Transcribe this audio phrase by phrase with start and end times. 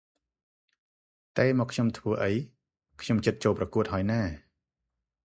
[1.37, 2.31] តេមកធ្វើអី
[3.01, 4.21] ខ្ញុំជិតចូលប្រគួតហើយណា។